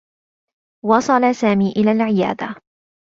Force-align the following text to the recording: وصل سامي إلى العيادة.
وصل 0.85 1.35
سامي 1.35 1.71
إلى 1.71 1.91
العيادة. 1.91 2.55